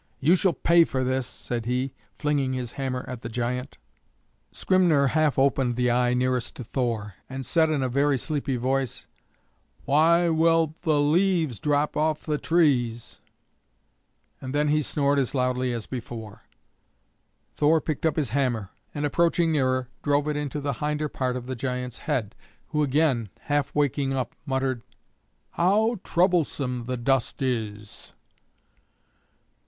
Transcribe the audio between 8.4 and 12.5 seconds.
voice, "Why will the leaves drop off the